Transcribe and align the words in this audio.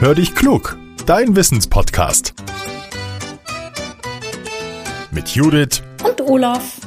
Hör 0.00 0.14
dich 0.14 0.34
klug, 0.34 0.78
dein 1.04 1.36
Wissenspodcast. 1.36 2.32
Mit 5.10 5.28
Judith 5.28 5.82
und 6.02 6.22
Olaf. 6.22 6.80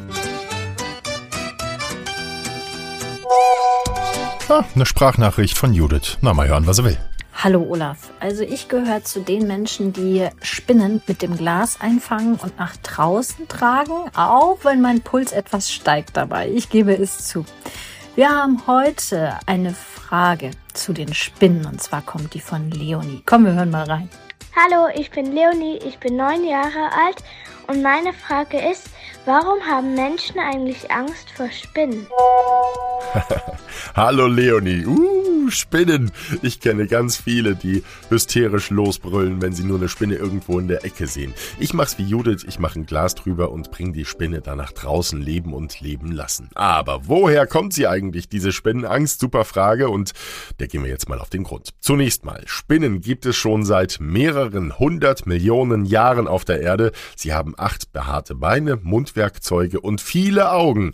Ah, 4.50 4.64
eine 4.74 4.88
Sprachnachricht 4.88 5.56
von 5.56 5.76
Judith. 5.76 6.18
Na, 6.22 6.34
mal 6.34 6.48
hören, 6.48 6.66
was 6.66 6.80
er 6.80 6.86
will. 6.86 6.98
Hallo 7.36 7.62
Olaf. 7.70 8.10
Also 8.20 8.42
ich 8.42 8.68
gehöre 8.68 9.04
zu 9.04 9.20
den 9.20 9.46
Menschen, 9.46 9.94
die 9.94 10.28
Spinnen 10.42 11.04
mit 11.06 11.22
dem 11.22 11.38
Glas 11.38 11.82
einfangen 11.82 12.38
und 12.38 12.58
nach 12.58 12.76
draußen 12.78 13.48
tragen, 13.48 14.10
auch 14.16 14.58
wenn 14.64 14.82
mein 14.82 15.02
Puls 15.02 15.34
etwas 15.34 15.72
steigt 15.72 16.18
dabei. 16.18 16.50
Ich 16.50 16.72
gebe 16.72 16.94
es 16.98 17.28
zu. 17.28 17.46
Wir 18.16 18.30
haben 18.30 18.62
heute 18.68 19.40
eine 19.48 19.74
Frage 19.74 20.52
zu 20.74 20.94
den 20.94 21.16
Spinnen 21.16 21.66
und 21.66 21.82
zwar 21.82 22.04
kommt 22.04 22.36
die 22.36 22.42
von 22.42 22.70
Leonie. 22.70 23.24
Komm, 23.26 23.46
wir 23.46 23.54
hören 23.54 23.72
mal 23.72 23.86
rein. 23.86 24.08
Hallo, 24.56 24.88
ich 24.94 25.10
bin 25.10 25.34
Leonie, 25.34 25.80
ich 25.84 25.98
bin 25.98 26.16
neun 26.16 26.44
Jahre 26.44 26.92
alt 26.94 27.24
und 27.66 27.82
meine 27.82 28.14
Frage 28.14 28.60
ist, 28.60 28.88
warum 29.26 29.60
haben 29.68 29.96
Menschen 29.96 30.40
eigentlich 30.40 30.92
Angst 30.92 31.32
vor 31.32 31.50
Spinnen? 31.50 32.06
Hallo 33.96 34.28
Leonie. 34.28 34.86
Uh, 34.86 35.23
Spinnen. 35.52 36.12
Ich 36.42 36.60
kenne 36.60 36.88
ganz 36.88 37.18
viele, 37.18 37.56
die 37.56 37.84
hysterisch 38.10 38.70
losbrüllen, 38.70 39.42
wenn 39.42 39.54
sie 39.54 39.64
nur 39.64 39.78
eine 39.78 39.90
Spinne 39.90 40.16
irgendwo 40.16 40.60
in 40.60 40.68
der 40.68 40.86
Ecke 40.86 41.08
sehen. 41.08 41.34
Ich 41.60 41.74
mach's 41.74 41.98
wie 41.98 42.04
Judith, 42.04 42.46
ich 42.48 42.60
mache 42.60 42.80
ein 42.80 42.86
Glas 42.86 43.16
drüber 43.16 43.52
und 43.52 43.72
bring 43.72 43.94
die 43.94 44.06
Spinne 44.06 44.42
da 44.42 44.56
nach 44.56 44.72
draußen 44.72 45.22
leben 45.22 45.54
und 45.54 45.80
leben 45.82 46.12
lassen. 46.12 46.50
Aber 46.56 47.08
woher 47.08 47.48
kommt 47.48 47.74
sie 47.74 47.88
eigentlich, 47.88 48.30
diese 48.30 48.52
Spinnenangst? 48.52 49.20
Super 49.20 49.46
Frage 49.46 49.90
und 49.90 50.12
der 50.60 50.68
gehen 50.68 50.84
wir 50.84 50.90
jetzt 50.90 51.10
mal 51.10 51.20
auf 51.20 51.30
den 51.30 51.44
Grund. 51.44 51.70
Zunächst 51.80 52.26
mal, 52.26 52.44
Spinnen 52.46 53.02
gibt 53.02 53.26
es 53.26 53.36
schon 53.36 53.66
seit 53.66 53.98
mehreren 54.00 54.78
hundert 54.80 55.26
Millionen 55.26 55.86
Jahren 55.86 56.28
auf 56.28 56.46
der 56.46 56.62
Erde. 56.62 56.92
Sie 57.16 57.34
haben 57.34 57.54
acht 57.58 57.92
behaarte 57.94 58.36
Beine, 58.36 58.78
Mundwerkzeuge 58.82 59.80
und 59.80 60.02
viele 60.02 60.52
Augen. 60.52 60.94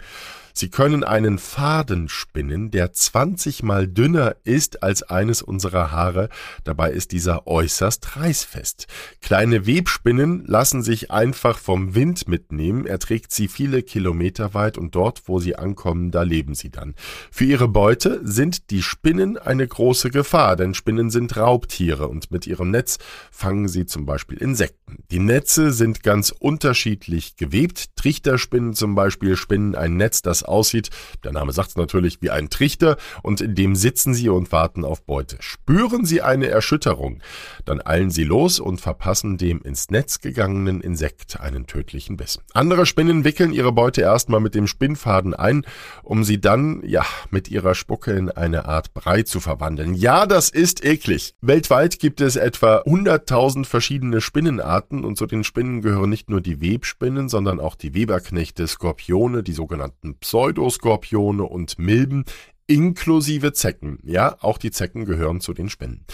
Sie 0.60 0.68
können 0.68 1.06
einen 1.06 1.38
Faden 1.38 2.10
spinnen, 2.10 2.70
der 2.70 2.92
20 2.92 3.64
mal 3.64 3.88
dünner 3.88 4.36
ist 4.44 4.84
als 4.84 5.04
eines 5.04 5.42
unserer 5.42 5.94
Haare. 5.94 6.28
Dabei 6.66 6.92
ist 6.92 7.14
dieser 7.14 7.48
äußerst 7.48 8.18
reißfest. 8.18 8.88
Kleine 9.22 9.66
Webspinnen 9.66 10.44
lassen 10.46 10.84
sich 10.84 11.12
einfach 11.12 11.58
vom 11.58 11.96
Wind 11.96 12.28
mitnehmen. 12.28 12.86
Er 12.86 13.00
trägt 13.00 13.32
sie 13.32 13.48
viele 13.48 13.84
Kilometer 13.84 14.54
weit 14.54 14.78
und 14.78 14.96
dort, 14.96 15.30
wo 15.30 15.40
sie 15.40 15.56
ankommen, 15.56 16.12
da 16.12 16.24
leben 16.24 16.56
sie 16.56 16.72
dann. 16.72 16.94
Für 17.32 17.46
ihre 17.46 17.70
Beute 17.70 18.20
sind 18.26 18.70
die 18.70 18.82
Spinnen 18.82 19.38
eine 19.38 19.66
große 19.66 20.10
Gefahr, 20.10 20.58
denn 20.58 20.74
Spinnen 20.74 21.10
sind 21.10 21.38
Raubtiere 21.38 22.10
und 22.10 22.32
mit 22.32 22.46
ihrem 22.48 22.70
Netz 22.70 22.98
fangen 23.32 23.70
sie 23.70 23.86
zum 23.86 24.06
Beispiel 24.06 24.38
Insekten. 24.38 25.06
Die 25.10 25.20
Netze 25.20 25.72
sind 25.72 26.04
ganz 26.04 26.32
unterschiedlich 26.38 27.38
gewebt. 27.38 27.96
Trichterspinnen 27.96 28.74
zum 28.74 28.94
Beispiel 28.94 29.38
spinnen 29.38 29.76
ein 29.76 29.96
Netz, 29.96 30.22
das 30.22 30.49
aussieht, 30.50 30.90
der 31.24 31.32
Name 31.32 31.54
sagt 31.54 31.70
es 31.70 31.76
natürlich, 31.78 32.22
wie 32.22 32.30
ein 32.30 32.50
Trichter 32.50 32.98
und 33.24 33.42
in 33.42 33.56
dem 33.56 33.76
sitzen 33.76 34.14
sie 34.14 34.30
und 34.30 34.52
warten 34.52 34.84
auf 34.84 35.04
Beute. 35.04 35.38
Spüren 35.40 36.06
sie 36.06 36.22
eine 36.22 36.48
Erschütterung, 36.48 37.22
dann 37.66 37.82
eilen 37.86 38.12
sie 38.12 38.24
los 38.24 38.60
und 38.60 38.82
verpassen 38.82 39.38
dem 39.38 39.62
ins 39.62 39.90
Netz 39.90 40.22
gegangenen 40.22 40.82
Insekt 40.82 41.40
einen 41.40 41.68
tödlichen 41.68 42.18
Biss. 42.18 42.40
Andere 42.54 42.86
Spinnen 42.86 43.24
wickeln 43.24 43.54
ihre 43.54 43.72
Beute 43.72 44.02
erstmal 44.02 44.40
mit 44.40 44.56
dem 44.56 44.68
Spinnfaden 44.68 45.34
ein, 45.34 45.66
um 46.04 46.24
sie 46.24 46.42
dann, 46.42 46.82
ja, 46.86 47.06
mit 47.30 47.50
ihrer 47.50 47.76
Spucke 47.76 48.12
in 48.12 48.30
eine 48.30 48.66
Art 48.66 48.94
Brei 48.94 49.24
zu 49.24 49.40
verwandeln. 49.40 49.94
Ja, 49.94 50.26
das 50.26 50.50
ist 50.50 50.84
eklig. 50.84 51.36
Weltweit 51.42 52.00
gibt 52.00 52.22
es 52.22 52.36
etwa 52.36 52.80
100.000 52.80 53.66
verschiedene 53.66 54.22
Spinnenarten 54.22 55.04
und 55.04 55.18
zu 55.18 55.26
den 55.26 55.44
Spinnen 55.44 55.82
gehören 55.82 56.10
nicht 56.10 56.30
nur 56.30 56.42
die 56.42 56.62
Webspinnen, 56.62 57.30
sondern 57.30 57.60
auch 57.60 57.76
die 57.76 57.94
Weberknechte, 57.94 58.68
Skorpione, 58.68 59.44
die 59.44 59.54
sogenannten 59.54 60.16
Pseudoskorpione 60.30 61.42
und 61.42 61.80
Milben 61.80 62.24
inklusive 62.68 63.52
Zecken. 63.52 63.98
Ja, 64.04 64.38
auch 64.42 64.60
die 64.60 64.70
Zecken 64.70 65.06
gehören 65.06 65.42
zu 65.42 65.56
den 65.56 65.70
Spinnen. 65.70 66.06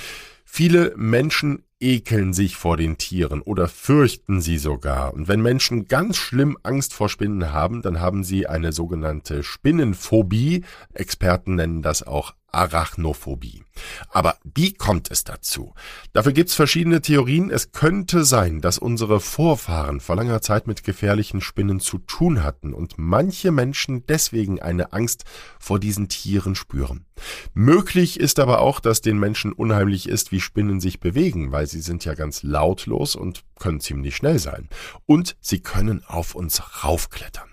Viele 0.45 0.93
Menschen 0.95 1.65
ekeln 1.81 2.31
sich 2.31 2.55
vor 2.55 2.77
den 2.77 2.97
Tieren 2.97 3.41
oder 3.41 3.67
fürchten 3.67 4.39
sie 4.39 4.57
sogar. 4.57 5.13
Und 5.13 5.27
wenn 5.27 5.41
Menschen 5.41 5.89
ganz 5.89 6.15
schlimm 6.15 6.57
Angst 6.63 6.93
vor 6.93 7.09
Spinnen 7.09 7.51
haben, 7.51 7.81
dann 7.81 7.99
haben 7.99 8.23
sie 8.23 8.47
eine 8.47 8.71
sogenannte 8.71 9.43
Spinnenphobie. 9.43 10.63
Experten 10.93 11.55
nennen 11.55 11.81
das 11.81 12.01
auch 12.01 12.35
Arachnophobie. 12.55 13.63
Aber 14.09 14.37
wie 14.43 14.73
kommt 14.73 15.11
es 15.11 15.23
dazu? 15.23 15.73
Dafür 16.13 16.31
gibt's 16.31 16.55
verschiedene 16.55 17.01
Theorien. 17.01 17.51
Es 17.51 17.71
könnte 17.71 18.23
sein, 18.23 18.61
dass 18.61 18.77
unsere 18.77 19.19
Vorfahren 19.19 19.99
vor 19.99 20.15
langer 20.15 20.41
Zeit 20.41 20.65
mit 20.65 20.83
gefährlichen 20.83 21.41
Spinnen 21.41 21.79
zu 21.79 21.97
tun 21.97 22.43
hatten 22.43 22.73
und 22.73 22.93
manche 22.97 23.51
Menschen 23.51 24.05
deswegen 24.07 24.61
eine 24.61 24.93
Angst 24.93 25.25
vor 25.59 25.79
diesen 25.79 26.07
Tieren 26.07 26.55
spüren. 26.55 27.05
Möglich 27.53 28.19
ist 28.19 28.39
aber 28.39 28.59
auch, 28.61 28.79
dass 28.79 29.01
den 29.01 29.19
Menschen 29.19 29.51
unheimlich 29.51 30.07
ist, 30.07 30.31
wie 30.31 30.41
Spinnen 30.41 30.79
sich 30.79 30.99
bewegen, 30.99 31.51
weil 31.51 31.67
sie 31.67 31.81
sind 31.81 32.05
ja 32.05 32.13
ganz 32.13 32.43
lautlos 32.43 33.15
und 33.15 33.43
können 33.59 33.81
ziemlich 33.81 34.15
schnell 34.15 34.39
sein. 34.39 34.69
Und 35.05 35.35
sie 35.41 35.59
können 35.59 36.03
auf 36.05 36.35
uns 36.35 36.83
raufklettern. 36.83 37.49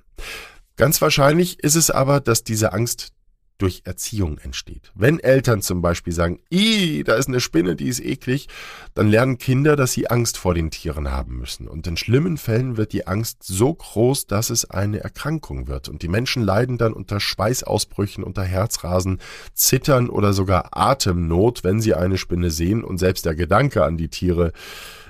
Ganz 0.77 1.01
wahrscheinlich 1.03 1.61
ist 1.61 1.75
es 1.75 1.91
aber, 1.91 2.21
dass 2.21 2.45
diese 2.45 2.73
Angst 2.73 3.13
durch 3.63 3.83
Erziehung 3.85 4.39
entsteht. 4.39 4.91
Wenn 4.95 5.21
Eltern 5.21 5.63
zum 5.63 5.83
Beispiel 5.83 6.13
sagen, 6.13 6.41
i, 6.53 7.05
da 7.05 7.15
ist 7.15 7.29
eine 7.29 7.39
Spinne, 7.39 7.77
die 7.77 7.87
ist 7.87 8.01
eklig, 8.01 8.49
dann 8.95 9.09
lernen 9.09 9.39
Kinder, 9.39 9.77
dass 9.77 9.93
sie 9.93 10.09
Angst 10.09 10.37
vor 10.37 10.55
den 10.55 10.73
Tieren 10.73 11.13
haben 11.13 11.39
müssen. 11.39 11.69
Und 11.69 11.87
in 11.87 11.97
schlimmen 11.97 12.39
Fällen 12.39 12.77
wird 12.77 12.93
die 12.93 13.07
Angst 13.07 13.45
so 13.45 13.73
groß, 13.73 14.27
dass 14.27 14.51
es 14.51 14.69
eine 14.69 14.99
Erkrankung 14.99 15.69
wird. 15.69 15.89
Und 15.89 16.03
die 16.03 16.09
Menschen 16.09 16.43
leiden 16.43 16.77
dann 16.77 16.93
unter 16.93 17.21
Schweißausbrüchen, 17.21 18.25
unter 18.25 18.43
Herzrasen, 18.43 19.21
Zittern 19.55 20.11
oder 20.11 20.33
sogar 20.33 20.77
Atemnot, 20.77 21.63
wenn 21.63 21.81
sie 21.81 21.95
eine 21.95 22.19
Spinne 22.19 22.51
sehen. 22.51 22.83
Und 22.83 22.99
selbst 22.99 23.25
der 23.25 23.37
Gedanke 23.37 23.85
an 23.85 23.97
die 23.97 24.09
Tiere 24.09 24.53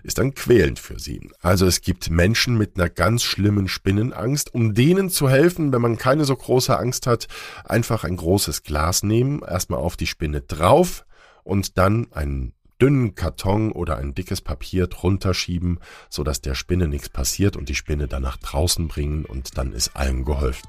ist 0.02 0.18
dann 0.18 0.34
quälend 0.34 0.78
für 0.78 0.98
sie. 0.98 1.30
Also 1.40 1.66
es 1.66 1.80
gibt 1.80 2.10
Menschen 2.10 2.56
mit 2.58 2.76
einer 2.76 2.88
ganz 2.88 3.22
schlimmen 3.22 3.68
Spinnenangst. 3.68 4.54
Um 4.54 4.74
denen 4.74 5.10
zu 5.10 5.28
helfen, 5.28 5.72
wenn 5.72 5.82
man 5.82 5.98
keine 5.98 6.24
so 6.24 6.36
große 6.36 6.78
Angst 6.78 7.06
hat, 7.06 7.28
einfach 7.64 8.04
ein 8.04 8.16
großes 8.16 8.62
Glas 8.62 9.02
nehmen, 9.02 9.42
erstmal 9.42 9.80
auf 9.80 9.96
die 9.96 10.06
Spinne 10.06 10.40
drauf 10.40 11.04
und 11.44 11.78
dann 11.78 12.12
einen 12.12 12.52
dünnen 12.80 13.14
Karton 13.14 13.70
oder 13.70 13.96
ein 13.96 14.14
dickes 14.14 14.40
Papier 14.40 14.88
drunter 14.88 15.34
schieben, 15.34 15.78
so 16.10 16.24
dass 16.24 16.40
der 16.40 16.56
Spinne 16.56 16.88
nichts 16.88 17.08
passiert 17.08 17.56
und 17.56 17.69
die 17.69 17.76
Spinne 17.76 18.08
dann 18.08 18.22
nach 18.22 18.38
draußen 18.38 18.88
bringen 18.88 19.24
und 19.24 19.56
dann 19.56 19.72
ist 19.72 19.94
allen 19.94 20.24
geholfen. 20.24 20.69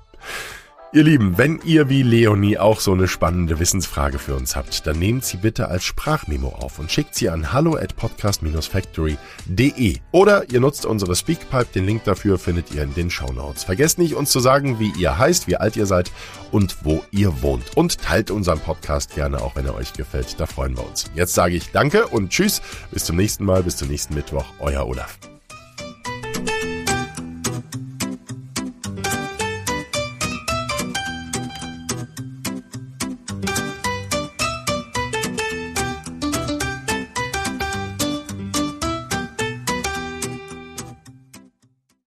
Ihr 0.95 1.03
Lieben, 1.03 1.39
wenn 1.39 1.59
ihr 1.65 1.89
wie 1.89 2.03
Leonie 2.03 2.59
auch 2.59 2.79
so 2.79 2.93
eine 2.93 3.07
spannende 3.07 3.57
Wissensfrage 3.57 4.19
für 4.19 4.35
uns 4.35 4.55
habt, 4.55 4.85
dann 4.85 4.99
nehmt 4.99 5.25
sie 5.25 5.37
bitte 5.37 5.67
als 5.67 5.85
Sprachmemo 5.85 6.49
auf 6.49 6.77
und 6.77 6.91
schickt 6.91 7.15
sie 7.15 7.31
an 7.31 7.51
hallo 7.51 7.77
at 7.77 7.95
podcast-factory.de 7.95 9.97
oder 10.11 10.47
ihr 10.51 10.59
nutzt 10.59 10.85
unsere 10.85 11.15
Speakpipe, 11.15 11.73
den 11.73 11.87
Link 11.87 12.03
dafür 12.03 12.37
findet 12.37 12.71
ihr 12.75 12.83
in 12.83 12.93
den 12.93 13.09
Shownotes. 13.09 13.63
Vergesst 13.63 13.97
nicht, 13.97 14.13
uns 14.13 14.29
zu 14.29 14.39
sagen, 14.39 14.79
wie 14.79 14.93
ihr 14.99 15.17
heißt, 15.17 15.47
wie 15.47 15.55
alt 15.55 15.75
ihr 15.77 15.87
seid 15.87 16.11
und 16.51 16.85
wo 16.85 17.03
ihr 17.09 17.41
wohnt. 17.41 17.75
Und 17.75 17.97
teilt 17.97 18.29
unseren 18.29 18.59
Podcast 18.59 19.15
gerne, 19.15 19.41
auch 19.41 19.55
wenn 19.55 19.65
er 19.65 19.73
euch 19.73 19.93
gefällt, 19.93 20.39
da 20.39 20.45
freuen 20.45 20.77
wir 20.77 20.87
uns. 20.87 21.09
Jetzt 21.15 21.33
sage 21.33 21.55
ich 21.55 21.71
Danke 21.71 22.05
und 22.05 22.29
Tschüss, 22.29 22.61
bis 22.91 23.05
zum 23.05 23.15
nächsten 23.15 23.45
Mal, 23.45 23.63
bis 23.63 23.77
zum 23.77 23.87
nächsten 23.87 24.13
Mittwoch, 24.13 24.45
euer 24.59 24.85
Olaf. 24.85 25.17